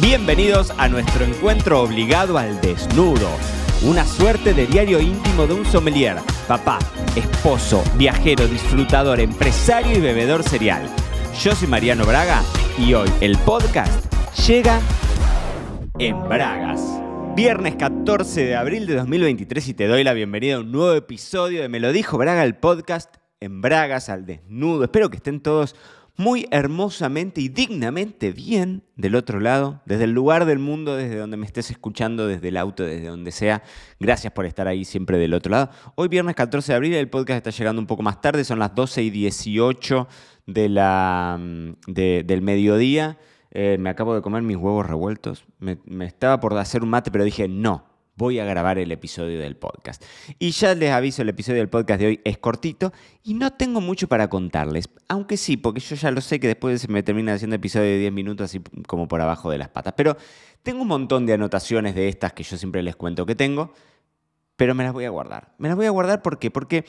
Bienvenidos 0.00 0.72
a 0.78 0.88
nuestro 0.88 1.24
encuentro 1.24 1.82
obligado 1.82 2.38
al 2.38 2.60
desnudo. 2.60 3.28
Una 3.82 4.04
suerte 4.06 4.54
de 4.54 4.68
diario 4.68 5.00
íntimo 5.00 5.48
de 5.48 5.54
un 5.54 5.64
sommelier, 5.64 6.18
papá, 6.46 6.78
esposo, 7.16 7.82
viajero, 7.96 8.46
disfrutador, 8.46 9.18
empresario 9.18 9.98
y 9.98 10.00
bebedor 10.00 10.44
serial. 10.44 10.88
Yo 11.42 11.52
soy 11.52 11.66
Mariano 11.66 12.06
Braga 12.06 12.42
y 12.78 12.94
hoy 12.94 13.10
el 13.20 13.36
podcast 13.38 14.14
llega 14.46 14.80
en 15.98 16.16
Bragas. 16.28 16.80
Viernes 17.34 17.74
14 17.74 18.44
de 18.44 18.54
abril 18.54 18.86
de 18.86 18.94
2023 18.94 19.66
y 19.66 19.74
te 19.74 19.88
doy 19.88 20.04
la 20.04 20.12
bienvenida 20.12 20.56
a 20.56 20.60
un 20.60 20.70
nuevo 20.70 20.94
episodio 20.94 21.60
de 21.60 21.68
Me 21.68 21.80
lo 21.80 21.92
dijo 21.92 22.18
Braga, 22.18 22.44
el 22.44 22.54
podcast 22.54 23.16
en 23.40 23.60
Bragas 23.60 24.08
al 24.08 24.26
desnudo. 24.26 24.84
Espero 24.84 25.10
que 25.10 25.16
estén 25.16 25.40
todos 25.40 25.74
muy 26.18 26.48
hermosamente 26.50 27.40
y 27.40 27.48
dignamente 27.48 28.32
bien 28.32 28.82
del 28.96 29.14
otro 29.14 29.38
lado, 29.38 29.80
desde 29.86 30.02
el 30.02 30.10
lugar 30.10 30.46
del 30.46 30.58
mundo, 30.58 30.96
desde 30.96 31.16
donde 31.16 31.36
me 31.36 31.46
estés 31.46 31.70
escuchando, 31.70 32.26
desde 32.26 32.48
el 32.48 32.56
auto, 32.56 32.82
desde 32.82 33.06
donde 33.06 33.30
sea. 33.30 33.62
Gracias 34.00 34.32
por 34.32 34.44
estar 34.44 34.66
ahí 34.66 34.84
siempre 34.84 35.16
del 35.16 35.32
otro 35.32 35.52
lado. 35.52 35.70
Hoy 35.94 36.08
viernes 36.08 36.34
14 36.34 36.72
de 36.72 36.76
abril, 36.76 36.94
el 36.94 37.08
podcast 37.08 37.36
está 37.46 37.50
llegando 37.50 37.80
un 37.80 37.86
poco 37.86 38.02
más 38.02 38.20
tarde, 38.20 38.42
son 38.42 38.58
las 38.58 38.74
12 38.74 39.04
y 39.04 39.10
18 39.10 40.08
de 40.46 40.68
la, 40.68 41.38
mm, 41.40 41.72
del 41.86 42.42
mediodía. 42.42 43.16
Eh, 43.52 43.76
me 43.78 43.88
acabo 43.88 44.16
de 44.16 44.20
comer 44.20 44.42
mis 44.42 44.56
huevos 44.56 44.86
revueltos. 44.86 45.44
Me, 45.60 45.78
me 45.84 46.04
estaba 46.04 46.40
por 46.40 46.58
hacer 46.58 46.82
un 46.82 46.90
mate, 46.90 47.12
pero 47.12 47.22
dije 47.22 47.46
no 47.46 47.87
voy 48.18 48.40
a 48.40 48.44
grabar 48.44 48.78
el 48.78 48.90
episodio 48.90 49.38
del 49.38 49.56
podcast. 49.56 50.04
Y 50.40 50.50
ya 50.50 50.74
les 50.74 50.90
aviso, 50.90 51.22
el 51.22 51.28
episodio 51.28 51.60
del 51.60 51.68
podcast 51.68 52.00
de 52.00 52.06
hoy 52.08 52.20
es 52.24 52.36
cortito 52.36 52.92
y 53.22 53.34
no 53.34 53.52
tengo 53.52 53.80
mucho 53.80 54.08
para 54.08 54.28
contarles, 54.28 54.90
aunque 55.06 55.36
sí, 55.36 55.56
porque 55.56 55.78
yo 55.78 55.94
ya 55.94 56.10
lo 56.10 56.20
sé 56.20 56.40
que 56.40 56.48
después 56.48 56.82
se 56.82 56.88
me 56.88 57.04
termina 57.04 57.32
haciendo 57.32 57.54
episodio 57.54 57.86
de 57.86 57.98
10 57.98 58.12
minutos 58.12 58.46
así 58.46 58.60
como 58.88 59.06
por 59.06 59.20
abajo 59.20 59.50
de 59.50 59.58
las 59.58 59.68
patas. 59.68 59.94
Pero 59.96 60.16
tengo 60.64 60.82
un 60.82 60.88
montón 60.88 61.26
de 61.26 61.34
anotaciones 61.34 61.94
de 61.94 62.08
estas 62.08 62.32
que 62.32 62.42
yo 62.42 62.58
siempre 62.58 62.82
les 62.82 62.96
cuento 62.96 63.24
que 63.24 63.36
tengo, 63.36 63.72
pero 64.56 64.74
me 64.74 64.82
las 64.82 64.92
voy 64.92 65.04
a 65.04 65.10
guardar. 65.10 65.54
Me 65.58 65.68
las 65.68 65.76
voy 65.76 65.86
a 65.86 65.90
guardar 65.90 66.20
porque 66.20 66.50
porque 66.50 66.84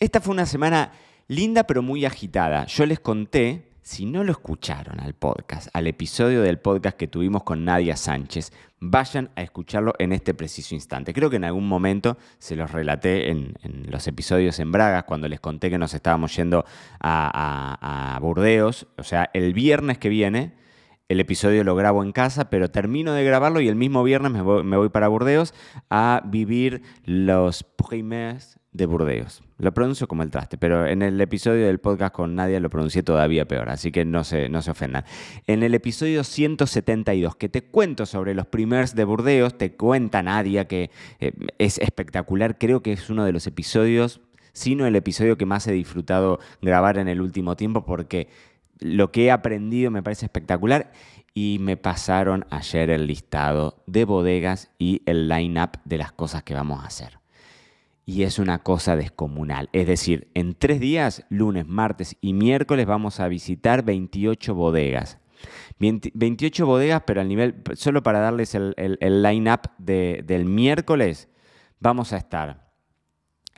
esta 0.00 0.20
fue 0.20 0.34
una 0.34 0.46
semana 0.46 0.90
linda 1.28 1.62
pero 1.62 1.80
muy 1.80 2.04
agitada. 2.04 2.66
Yo 2.66 2.86
les 2.86 2.98
conté 2.98 3.71
si 3.82 4.06
no 4.06 4.22
lo 4.22 4.30
escucharon 4.30 5.00
al 5.00 5.12
podcast, 5.14 5.68
al 5.72 5.88
episodio 5.88 6.42
del 6.42 6.60
podcast 6.60 6.96
que 6.96 7.08
tuvimos 7.08 7.42
con 7.42 7.64
Nadia 7.64 7.96
Sánchez, 7.96 8.52
vayan 8.78 9.30
a 9.34 9.42
escucharlo 9.42 9.92
en 9.98 10.12
este 10.12 10.34
preciso 10.34 10.76
instante. 10.76 11.12
Creo 11.12 11.28
que 11.28 11.36
en 11.36 11.44
algún 11.44 11.66
momento 11.66 12.16
se 12.38 12.54
los 12.54 12.70
relaté 12.70 13.30
en, 13.30 13.54
los 13.90 14.06
episodios 14.06 14.60
en 14.60 14.70
Bragas, 14.70 15.04
cuando 15.04 15.28
les 15.28 15.40
conté 15.40 15.68
que 15.68 15.78
nos 15.78 15.94
estábamos 15.94 16.34
yendo 16.36 16.64
a, 17.00 18.18
Burdeos. 18.20 18.86
O 18.98 19.02
sea, 19.02 19.30
el 19.34 19.52
viernes 19.52 19.98
que 19.98 20.08
viene, 20.08 20.54
el 21.12 21.20
episodio 21.20 21.62
lo 21.62 21.76
grabo 21.76 22.02
en 22.02 22.12
casa, 22.12 22.50
pero 22.50 22.70
termino 22.70 23.12
de 23.12 23.22
grabarlo 23.24 23.60
y 23.60 23.68
el 23.68 23.76
mismo 23.76 24.02
viernes 24.02 24.32
me 24.32 24.42
voy, 24.42 24.88
para 24.88 25.08
Burdeos 25.08 25.54
a 25.90 26.22
vivir 26.24 26.82
los 27.04 27.62
primers 27.62 28.58
de 28.72 28.86
Burdeos. 28.86 29.42
Lo 29.58 29.74
pronuncio 29.74 30.08
como 30.08 30.22
el 30.22 30.30
traste, 30.30 30.56
pero 30.56 30.86
en 30.86 31.02
el 31.02 31.20
episodio 31.20 31.66
del 31.66 31.78
podcast 31.78 32.14
con 32.14 32.34
Nadia 32.34 32.58
lo 32.60 32.70
pronuncié 32.70 33.02
todavía 33.02 33.46
peor, 33.46 33.68
así 33.68 33.92
que 33.92 34.06
no 34.06 34.24
se, 34.24 34.50
ofendan. 34.70 35.04
En 35.46 35.62
el 35.62 35.74
episodio 35.74 36.24
172, 36.24 37.36
que 37.36 37.50
te 37.50 37.62
cuento 37.62 38.06
sobre 38.06 38.34
los 38.34 38.46
primers 38.46 38.94
de 38.94 39.04
Burdeos, 39.04 39.58
te 39.58 39.76
cuenta 39.76 40.22
Nadia 40.22 40.66
que 40.66 40.90
eh, 41.20 41.32
es 41.58 41.78
espectacular, 41.78 42.56
creo 42.56 42.82
que 42.82 42.92
es 42.92 43.10
uno 43.10 43.24
de 43.24 43.32
los 43.32 43.46
episodios, 43.46 44.22
sino 44.54 44.86
el 44.86 44.96
episodio 44.96 45.36
que 45.36 45.46
más 45.46 45.66
he 45.66 45.72
disfrutado 45.72 46.38
grabar 46.60 46.98
en 46.98 47.08
el 47.08 47.20
último 47.20 47.56
tiempo, 47.56 47.84
porque 47.84 48.28
lo 48.82 49.12
que 49.12 49.26
he 49.26 49.30
aprendido 49.30 49.90
me 49.90 50.02
parece 50.02 50.26
espectacular 50.26 50.92
y 51.34 51.58
me 51.60 51.76
pasaron 51.76 52.44
ayer 52.50 52.90
el 52.90 53.06
listado 53.06 53.82
de 53.86 54.04
bodegas 54.04 54.70
y 54.78 55.02
el 55.06 55.28
line-up 55.28 55.78
de 55.84 55.98
las 55.98 56.12
cosas 56.12 56.42
que 56.42 56.54
vamos 56.54 56.82
a 56.82 56.86
hacer 56.86 57.22
y 58.04 58.24
es 58.24 58.38
una 58.38 58.58
cosa 58.58 58.96
descomunal. 58.96 59.68
Es 59.72 59.86
decir, 59.86 60.30
en 60.34 60.54
tres 60.54 60.80
días, 60.80 61.24
lunes, 61.28 61.66
martes 61.66 62.16
y 62.20 62.32
miércoles, 62.32 62.86
vamos 62.86 63.20
a 63.20 63.28
visitar 63.28 63.84
28 63.84 64.54
bodegas. 64.54 65.18
28 65.78 66.66
bodegas, 66.66 67.02
pero 67.06 67.20
al 67.20 67.28
nivel, 67.28 67.62
solo 67.74 68.02
para 68.02 68.20
darles 68.20 68.54
el, 68.54 68.74
line-up 69.00 69.70
del 69.78 70.44
miércoles, 70.44 71.28
vamos 71.80 72.12
a 72.12 72.16
estar 72.16 72.70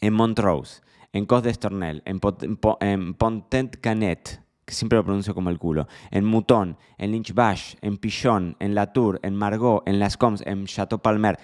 en 0.01 0.15
Montrose, 0.15 0.83
en 1.13 1.27
Cos 1.27 1.43
d'Estornel, 1.43 2.03
en, 2.07 2.21
en 2.81 3.15
Pontent 3.15 3.77
Canet, 3.81 4.41
que 4.65 4.75
siempre 4.75 4.97
lo 4.97 5.05
pronuncio 5.05 5.35
como 5.35 5.51
el 5.51 5.59
culo, 5.59 5.89
en 6.11 6.25
Mouton, 6.25 6.77
en 6.99 7.13
Lynch 7.13 7.35
en 7.83 7.97
Pichon, 7.99 8.57
en 8.61 8.75
Latour, 8.75 9.21
en 9.23 9.35
Margot, 9.35 9.83
en 9.87 9.99
Las 9.99 10.17
Coms, 10.17 10.43
en 10.47 10.67
Chateau 10.67 11.01
Palmer. 11.01 11.39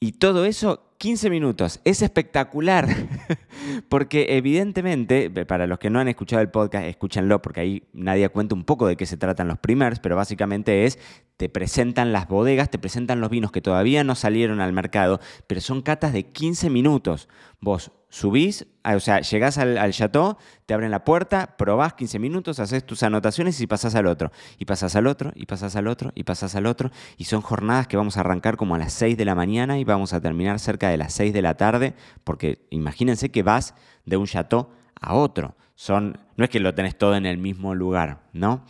Y 0.00 0.12
todo 0.12 0.44
eso 0.44 0.88
15 0.98 1.30
minutos. 1.30 1.80
Es 1.84 2.02
espectacular. 2.02 2.88
porque 3.88 4.26
evidentemente, 4.36 5.30
para 5.46 5.66
los 5.66 5.78
que 5.78 5.90
no 5.90 6.00
han 6.00 6.08
escuchado 6.08 6.42
el 6.42 6.50
podcast, 6.50 6.86
escúchenlo 6.86 7.40
porque 7.40 7.60
ahí 7.60 7.82
nadie 7.92 8.28
cuenta 8.28 8.54
un 8.54 8.64
poco 8.64 8.86
de 8.86 8.96
qué 8.96 9.06
se 9.06 9.16
tratan 9.16 9.48
los 9.48 9.58
primers, 9.58 10.00
pero 10.00 10.16
básicamente 10.16 10.84
es, 10.84 10.98
te 11.36 11.48
presentan 11.48 12.12
las 12.12 12.28
bodegas, 12.28 12.70
te 12.70 12.78
presentan 12.78 13.20
los 13.20 13.30
vinos 13.30 13.52
que 13.52 13.60
todavía 13.60 14.04
no 14.04 14.14
salieron 14.14 14.60
al 14.60 14.72
mercado, 14.72 15.20
pero 15.46 15.60
son 15.60 15.82
catas 15.82 16.12
de 16.12 16.24
15 16.24 16.68
minutos. 16.70 17.28
Vos 17.60 17.92
subís, 18.08 18.66
ah, 18.82 18.96
o 18.96 19.00
sea, 19.00 19.20
llegás 19.20 19.58
al, 19.58 19.76
al 19.78 19.92
chateau, 19.92 20.36
te 20.66 20.74
abren 20.74 20.90
la 20.90 21.04
puerta, 21.04 21.56
probás 21.58 21.94
15 21.94 22.18
minutos, 22.18 22.58
haces 22.58 22.84
tus 22.84 23.02
anotaciones 23.02 23.60
y 23.60 23.66
pasás 23.66 23.94
al 23.94 24.06
otro. 24.06 24.32
Y 24.58 24.64
pasás 24.64 24.96
al 24.96 25.06
otro, 25.06 25.32
y 25.34 25.46
pasás 25.46 25.76
al 25.76 25.88
otro, 25.88 26.12
y 26.14 26.24
pasás 26.24 26.54
al 26.54 26.66
otro. 26.66 26.90
Y 27.16 27.24
son 27.24 27.42
jornadas 27.42 27.86
que 27.86 27.96
vamos 27.96 28.16
a 28.16 28.20
arrancar 28.20 28.56
como 28.56 28.74
a 28.74 28.78
las 28.78 28.92
6 28.94 29.16
de 29.16 29.24
la 29.24 29.34
mañana 29.34 29.78
y 29.78 29.84
vamos 29.84 30.12
a 30.12 30.20
terminar 30.20 30.58
cerca 30.58 30.88
de 30.88 30.96
las 30.96 31.12
6 31.14 31.32
de 31.32 31.42
la 31.42 31.56
tarde, 31.56 31.94
porque 32.24 32.66
imagínense 32.70 33.30
que 33.30 33.42
vas 33.42 33.74
de 34.04 34.16
un 34.16 34.26
chateau 34.26 34.70
a 35.00 35.14
otro. 35.14 35.56
Son, 35.74 36.18
no 36.36 36.44
es 36.44 36.50
que 36.50 36.60
lo 36.60 36.74
tenés 36.74 36.98
todo 36.98 37.14
en 37.14 37.26
el 37.26 37.38
mismo 37.38 37.74
lugar, 37.74 38.22
¿no? 38.32 38.64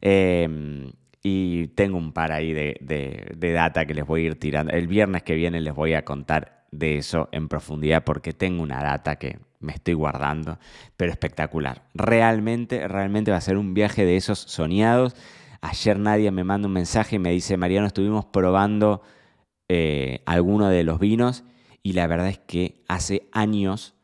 Em, 0.00 0.92
y 1.22 1.68
tengo 1.68 1.98
un 1.98 2.12
par 2.12 2.32
ahí 2.32 2.52
de, 2.52 2.78
de, 2.80 3.52
data 3.52 3.86
que 3.86 3.94
les 3.94 4.06
voy 4.06 4.22
a 4.22 4.26
ir 4.28 4.38
tirando. 4.38 4.72
El 4.72 4.86
viernes 4.86 5.22
que 5.22 5.34
viene 5.34 5.60
les 5.60 5.74
voy 5.74 5.94
a 5.94 6.04
contar 6.04 6.53
de 6.78 6.98
eso 6.98 7.28
en 7.32 7.48
profundidad 7.48 8.04
porque 8.04 8.32
tengo 8.32 8.62
una 8.62 8.82
data 8.82 9.16
que 9.16 9.38
me 9.60 9.72
estoy 9.72 9.94
guardando, 9.94 10.58
pero 10.96 11.10
espectacular. 11.10 11.82
Realmente, 11.94 12.86
realmente 12.86 13.30
va 13.30 13.38
a 13.38 13.40
ser 13.40 13.56
un 13.56 13.74
viaje 13.74 14.04
de 14.04 14.16
esos 14.16 14.38
soñados. 14.38 15.16
Ayer 15.60 15.98
nadie 15.98 16.30
me 16.30 16.44
manda 16.44 16.68
un 16.68 16.74
mensaje 16.74 17.16
y 17.16 17.18
me 17.18 17.30
dice, 17.30 17.56
Mariano, 17.56 17.86
estuvimos 17.86 18.26
probando 18.26 19.02
eh, 19.68 20.22
alguno 20.26 20.68
de 20.68 20.84
los 20.84 20.98
vinos 20.98 21.44
y 21.82 21.94
la 21.94 22.06
verdad 22.06 22.28
es 22.28 22.38
que 22.38 22.82
hace 22.88 23.28
años 23.32 23.94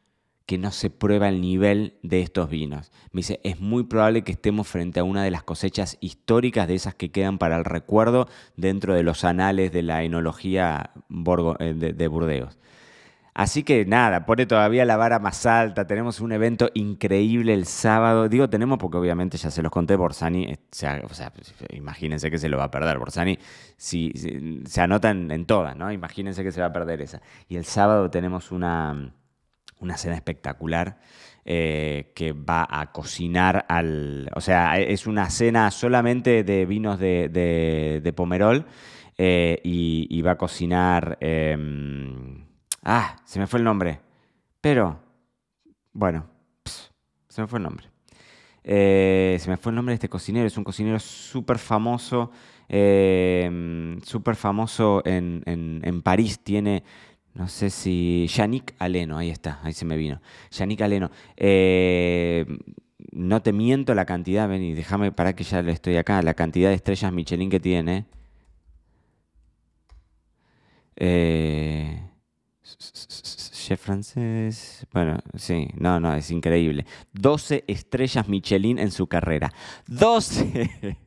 que 0.51 0.59
no 0.59 0.73
se 0.73 0.91
prueba 0.91 1.29
el 1.29 1.41
nivel 1.41 2.01
de 2.03 2.23
estos 2.23 2.51
vinos. 2.51 2.91
Me 3.13 3.21
dice, 3.21 3.39
es 3.45 3.61
muy 3.61 3.85
probable 3.85 4.25
que 4.25 4.33
estemos 4.33 4.67
frente 4.67 4.99
a 4.99 5.05
una 5.05 5.23
de 5.23 5.31
las 5.31 5.45
cosechas 5.45 5.97
históricas 6.01 6.67
de 6.67 6.75
esas 6.75 6.97
que 6.97 7.13
quedan 7.13 7.39
para 7.39 7.57
el 7.57 7.65
recuerdo 7.65 8.27
dentro 8.57 8.95
de 8.95 9.05
los 9.05 9.23
anales 9.23 9.71
de 9.71 9.83
la 9.83 10.03
enología 10.03 10.91
eh, 11.61 11.75
de 11.95 12.09
Burdeos. 12.09 12.59
Así 13.33 13.63
que 13.63 13.87
nada, 13.87 14.27
pone 14.27 14.45
todavía 14.45 14.85
la 14.85 14.97
vara 14.97 15.21
más 15.21 15.47
alta. 15.47 15.87
Tenemos 15.87 16.21
un 16.21 16.33
evento 16.33 16.69
increíble 16.75 17.55
el 17.55 17.65
sábado. 17.67 18.29
Digo 18.29 18.51
tenemos 18.51 18.77
porque 18.79 18.99
obviamente 18.99 19.39
ya 19.39 19.53
se 19.53 19.63
los 19.63 19.71
conté, 19.71 19.95
Borsani, 19.95 20.47
eh, 20.47 20.59
imagínense 21.75 22.29
que 22.29 22.39
se 22.39 22.49
lo 22.49 22.59
va 22.59 22.65
a 22.65 22.71
perder. 22.73 22.99
Borsani 22.99 23.39
si, 23.77 24.13
se 24.67 24.81
anotan 24.81 25.31
en 25.31 25.47
todas, 25.47 25.77
¿no? 25.77 25.93
Imagínense 25.93 26.43
que 26.43 26.51
se 26.51 26.61
va 26.61 26.67
a 26.67 26.73
perder 26.73 27.03
esa. 27.03 27.23
Y 27.49 27.55
el 27.55 27.65
sábado 27.65 28.11
tenemos 28.11 28.51
una, 28.51 29.13
una 29.81 29.97
cena 29.97 30.15
espectacular. 30.15 30.99
Eh, 31.47 32.13
que 32.15 32.33
va 32.33 32.69
a 32.71 32.93
cocinar 32.93 33.65
al. 33.69 34.31
O 34.37 34.41
sea, 34.43 34.79
es 34.79 35.07
una 35.07 35.31
cena 35.31 35.71
solamente 35.71 36.45
de 36.45 36.67
vinos 36.67 36.99
de, 37.01 38.13
Pomerol 38.15 38.67
eh, 39.17 39.59
y, 39.65 40.21
va 40.23 40.33
a 40.33 40.39
cocinar. 40.39 41.17
Em, 41.21 42.45
Ah, 42.83 43.17
se 43.25 43.39
me 43.39 43.47
fue 43.47 43.59
el 43.59 43.65
nombre. 43.65 44.01
Pero, 44.61 45.01
bueno, 45.93 46.27
se 47.29 47.43
me 47.43 47.47
fue 47.47 47.59
el 47.59 47.65
nombre. 47.65 47.87
Eh, 48.63 49.37
se 49.41 49.51
me 49.51 49.57
fue 49.57 49.71
el 49.71 49.77
nombre 49.77 49.93
de 49.93 49.97
este 49.97 50.09
cocinero. 50.09 50.47
Es 50.47 50.57
un 50.57 50.65
cocinero 50.65 50.99
súper 50.99 51.59
famoso. 51.59 52.31
Eh, 52.69 53.99
súper 54.05 54.37
famoso 54.37 55.03
en, 55.05 55.43
en, 55.47 56.03
París. 56.03 56.41
Tiene, 56.43 56.85
no 57.35 57.49
sé 57.49 57.71
si. 57.71 58.27
Yannick 58.29 58.75
Aleno, 58.79 59.19
ahí 59.19 59.31
está, 59.31 59.61
ahí 59.63 59.73
se 59.73 59.85
me 59.85 59.97
vino. 59.97 60.21
Yannick 60.51 60.81
Aleno. 60.83 61.11
Eh, 61.37 62.47
no 63.13 63.43
te 63.43 63.53
miento 63.53 63.95
la 63.95 64.05
cantidad, 64.07 64.49
ven 64.49 64.63
y 64.63 64.75
déjame 64.75 65.13
para 65.13 65.35
que 65.35 65.45
ya 65.45 65.63
le 65.63 65.73
estoy 65.73 65.97
acá, 65.97 66.23
la 66.23 66.35
cantidad 66.35 66.69
de 66.71 66.77
estrellas 66.77 67.13
Michelin 67.13 67.51
que 67.51 67.61
tiene. 67.61 68.07
Eh, 70.97 71.50
chef 73.71 73.81
francés. 73.81 74.85
Bueno, 74.93 75.21
sí, 75.37 75.69
no, 75.77 76.01
no, 76.01 76.13
es 76.17 76.33
increíble. 76.33 76.85
12 77.13 77.65
estrellas 77.69 78.29
Michelin 78.29 78.81
en 78.81 78.91
su 78.91 79.07
carrera. 79.07 79.53
12, 79.87 81.07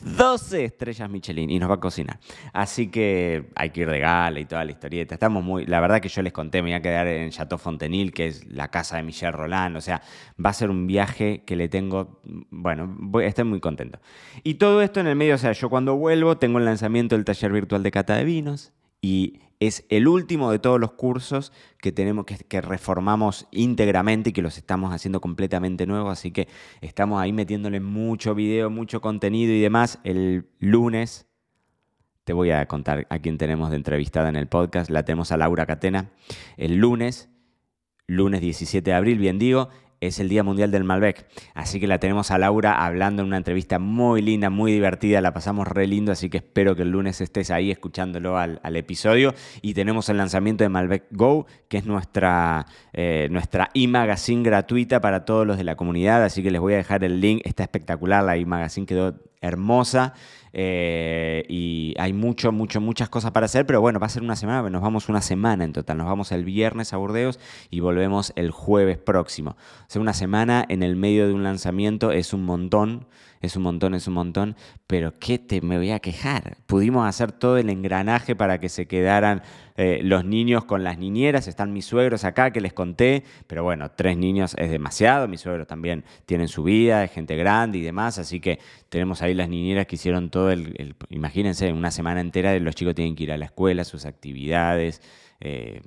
12 0.00 0.64
estrellas 0.64 1.08
Michelin 1.08 1.48
y 1.48 1.60
nos 1.60 1.70
va 1.70 1.74
a 1.74 1.80
cocinar. 1.80 2.18
Así 2.52 2.88
que 2.88 3.50
hay 3.54 3.70
que 3.70 3.82
ir 3.82 3.90
de 3.90 4.00
gala 4.00 4.40
y 4.40 4.46
toda 4.46 4.64
la 4.64 4.72
historieta. 4.72 5.14
Estamos 5.14 5.44
muy, 5.44 5.64
la 5.64 5.78
verdad 5.78 6.00
que 6.00 6.08
yo 6.08 6.22
les 6.22 6.32
conté, 6.32 6.60
me 6.60 6.70
voy 6.70 6.74
a 6.74 6.82
quedar 6.82 7.06
en 7.06 7.30
Chateau 7.30 7.56
Fontenil, 7.56 8.12
que 8.12 8.26
es 8.26 8.46
la 8.46 8.66
casa 8.68 8.96
de 8.96 9.04
Michel 9.04 9.32
Roland. 9.32 9.76
O 9.76 9.80
sea, 9.80 10.02
va 10.44 10.50
a 10.50 10.54
ser 10.54 10.70
un 10.70 10.88
viaje 10.88 11.44
que 11.46 11.54
le 11.54 11.68
tengo, 11.68 12.20
bueno, 12.50 12.96
estoy 13.22 13.44
muy 13.44 13.60
contento. 13.60 14.00
Y 14.42 14.54
todo 14.54 14.82
esto 14.82 14.98
en 14.98 15.06
el 15.06 15.14
medio, 15.14 15.36
o 15.36 15.38
sea, 15.38 15.52
yo 15.52 15.70
cuando 15.70 15.94
vuelvo 15.94 16.36
tengo 16.36 16.58
el 16.58 16.64
lanzamiento 16.64 17.14
del 17.14 17.24
taller 17.24 17.52
virtual 17.52 17.84
de 17.84 17.92
cata 17.92 18.16
de 18.16 18.24
vinos 18.24 18.72
y 19.02 19.40
es 19.60 19.84
el 19.90 20.08
último 20.08 20.50
de 20.50 20.58
todos 20.58 20.80
los 20.80 20.92
cursos 20.92 21.52
que 21.78 21.92
tenemos 21.92 22.24
que, 22.24 22.60
reformamos 22.60 23.46
íntegramente 23.50 24.30
y 24.30 24.32
que 24.32 24.42
los 24.42 24.56
estamos 24.56 24.94
haciendo 24.94 25.20
completamente 25.20 25.86
nuevos, 25.86 26.18
así 26.18 26.30
que 26.30 26.48
estamos 26.80 27.20
ahí 27.20 27.32
metiéndole 27.32 27.80
mucho 27.80 28.34
video, 28.34 28.70
mucho 28.70 29.00
contenido 29.00 29.52
y 29.52 29.60
demás. 29.60 29.98
El 30.04 30.46
lunes 30.58 31.26
te 32.24 32.32
voy 32.32 32.50
a 32.50 32.66
contar 32.66 33.06
a 33.10 33.18
quién 33.18 33.38
tenemos 33.38 33.70
de 33.70 33.76
entrevistada 33.76 34.28
en 34.28 34.36
el 34.36 34.48
podcast, 34.48 34.90
la 34.90 35.04
tenemos 35.04 35.32
a 35.32 35.36
Laura 35.36 35.66
Catena. 35.66 36.10
El 36.56 36.76
lunes, 36.76 37.28
lunes 38.06 38.40
17 38.40 38.90
de 38.90 38.94
abril, 38.94 39.18
bien 39.18 39.38
digo, 39.38 39.68
es 40.02 40.18
el 40.18 40.28
Día 40.28 40.42
Mundial 40.42 40.70
del 40.70 40.84
Malbec. 40.84 41.26
Así 41.54 41.80
que 41.80 41.86
la 41.86 41.98
tenemos 41.98 42.30
a 42.30 42.38
Laura 42.38 42.84
hablando 42.84 43.22
en 43.22 43.28
una 43.28 43.36
entrevista 43.36 43.78
muy 43.78 44.20
linda, 44.20 44.50
muy 44.50 44.72
divertida, 44.72 45.20
la 45.20 45.32
pasamos 45.32 45.66
re 45.68 45.86
lindo, 45.86 46.12
así 46.12 46.28
que 46.28 46.38
espero 46.38 46.74
que 46.74 46.82
el 46.82 46.90
lunes 46.90 47.20
estés 47.20 47.50
ahí 47.50 47.70
escuchándolo 47.70 48.36
al, 48.36 48.60
episodio. 48.76 49.34
Y 49.60 49.74
tenemos 49.74 50.08
el 50.08 50.16
lanzamiento 50.16 50.64
de 50.64 50.68
Malbec 50.68 51.04
Go, 51.12 51.46
que 51.68 51.78
es 51.78 51.86
nuestra, 51.86 52.66
eh, 52.92 53.28
nuestra 53.30 53.70
e-magazine 53.74 54.42
gratuita 54.42 55.00
para 55.00 55.24
todos 55.24 55.46
los 55.46 55.56
de 55.56 55.64
la 55.64 55.76
comunidad, 55.76 56.24
así 56.24 56.42
que 56.42 56.50
les 56.50 56.60
voy 56.60 56.74
a 56.74 56.78
dejar 56.78 57.04
el 57.04 57.20
link, 57.20 57.42
está 57.44 57.62
espectacular, 57.62 58.24
la 58.24 58.36
e-magazine 58.36 58.86
quedó 58.86 59.14
hermosa. 59.42 60.14
Eh, 60.54 61.44
y 61.48 61.94
hay 61.98 62.12
mucho, 62.12 62.52
mucho, 62.52 62.80
muchas 62.80 63.08
cosas 63.08 63.30
para 63.30 63.46
hacer, 63.46 63.66
pero 63.66 63.80
bueno, 63.80 63.98
va 63.98 64.06
a 64.06 64.10
ser 64.10 64.22
una 64.22 64.36
semana, 64.36 64.68
nos 64.68 64.82
vamos 64.82 65.08
una 65.08 65.22
semana 65.22 65.64
en 65.64 65.72
total, 65.72 65.96
nos 65.96 66.06
vamos 66.06 66.30
el 66.32 66.44
viernes 66.44 66.92
a 66.92 66.98
Burdeos 66.98 67.40
y 67.70 67.80
volvemos 67.80 68.32
el 68.36 68.50
jueves 68.50 68.98
próximo. 68.98 69.50
O 69.52 69.84
sea, 69.88 70.02
una 70.02 70.12
semana 70.12 70.64
en 70.68 70.82
el 70.82 70.96
medio 70.96 71.26
de 71.26 71.32
un 71.32 71.42
lanzamiento 71.42 72.12
es 72.12 72.32
un 72.32 72.44
montón, 72.44 73.06
es 73.42 73.56
un 73.56 73.64
montón, 73.64 73.94
es 73.94 74.06
un 74.06 74.14
montón, 74.14 74.56
pero 74.86 75.12
¿qué 75.12 75.38
te 75.38 75.60
me 75.60 75.76
voy 75.76 75.90
a 75.90 75.98
quejar? 75.98 76.58
Pudimos 76.66 77.06
hacer 77.06 77.32
todo 77.32 77.58
el 77.58 77.68
engranaje 77.68 78.34
para 78.34 78.58
que 78.58 78.68
se 78.68 78.86
quedaran 78.86 79.42
eh, 79.76 80.00
los 80.02 80.24
niños 80.24 80.64
con 80.64 80.84
las 80.84 80.96
niñeras, 80.96 81.48
están 81.48 81.72
mis 81.72 81.84
suegros 81.84 82.24
acá 82.24 82.52
que 82.52 82.60
les 82.60 82.72
conté, 82.72 83.24
pero 83.46 83.64
bueno, 83.64 83.90
tres 83.90 84.16
niños 84.16 84.54
es 84.58 84.70
demasiado, 84.70 85.28
mis 85.28 85.40
suegros 85.40 85.66
también 85.66 86.04
tienen 86.24 86.48
su 86.48 86.62
vida, 86.62 87.04
es 87.04 87.10
gente 87.10 87.36
grande 87.36 87.78
y 87.78 87.82
demás, 87.82 88.18
así 88.18 88.40
que 88.40 88.60
tenemos 88.88 89.22
ahí 89.22 89.34
las 89.34 89.48
niñeras 89.48 89.86
que 89.86 89.96
hicieron 89.96 90.30
todo 90.30 90.50
el, 90.50 90.94
imagínense, 91.10 91.72
una 91.72 91.90
semana 91.90 92.20
entera 92.20 92.58
los 92.60 92.74
chicos 92.74 92.94
tienen 92.94 93.16
que 93.16 93.24
ir 93.24 93.32
a 93.32 93.36
la 93.36 93.46
escuela, 93.46 93.84
sus 93.84 94.06
actividades. 94.06 95.02
Eh, 95.40 95.80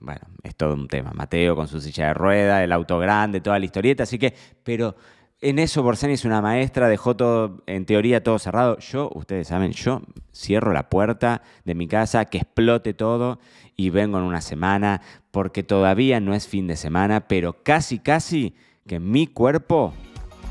bueno, 0.00 0.20
es 0.42 0.54
todo 0.56 0.74
un 0.74 0.88
tema. 0.88 1.12
Mateo 1.12 1.56
con 1.56 1.68
su 1.68 1.80
silla 1.80 2.08
de 2.08 2.14
rueda, 2.14 2.62
el 2.62 2.72
auto 2.72 2.98
grande, 2.98 3.40
toda 3.40 3.58
la 3.58 3.64
historieta, 3.64 4.02
así 4.02 4.18
que, 4.18 4.34
pero 4.62 4.96
en 5.40 5.58
eso 5.58 5.82
Borsani 5.82 6.14
es 6.14 6.24
una 6.24 6.40
maestra, 6.40 6.88
dejó 6.88 7.16
todo, 7.16 7.62
en 7.66 7.84
teoría, 7.84 8.22
todo 8.22 8.38
cerrado. 8.38 8.78
Yo, 8.78 9.10
ustedes 9.14 9.48
saben, 9.48 9.72
yo 9.72 10.02
cierro 10.34 10.72
la 10.72 10.88
puerta 10.88 11.42
de 11.64 11.74
mi 11.74 11.86
casa, 11.86 12.24
que 12.24 12.38
explote 12.38 12.94
todo 12.94 13.38
y 13.76 13.90
vengo 13.90 14.18
en 14.18 14.24
una 14.24 14.40
semana, 14.40 15.02
porque 15.30 15.62
todavía 15.62 16.20
no 16.20 16.34
es 16.34 16.48
fin 16.48 16.66
de 16.66 16.76
semana, 16.76 17.28
pero 17.28 17.62
casi, 17.62 17.98
casi 17.98 18.54
que 18.86 18.98
mi 18.98 19.26
cuerpo 19.26 19.92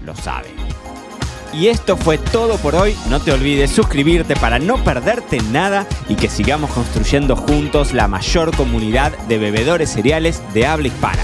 lo 0.05 0.15
sabe. 0.15 0.49
Y 1.53 1.67
esto 1.67 1.95
fue 1.95 2.17
todo 2.17 2.57
por 2.57 2.75
hoy. 2.75 2.95
No 3.09 3.21
te 3.21 3.31
olvides 3.31 3.71
suscribirte 3.71 4.35
para 4.35 4.59
no 4.59 4.83
perderte 4.83 5.39
nada 5.51 5.87
y 6.09 6.15
que 6.15 6.27
sigamos 6.27 6.69
construyendo 6.71 7.35
juntos 7.35 7.93
la 7.93 8.07
mayor 8.07 8.55
comunidad 8.55 9.17
de 9.29 9.37
bebedores 9.37 9.91
cereales 9.91 10.43
de 10.53 10.65
habla 10.65 10.87
hispana. 10.87 11.23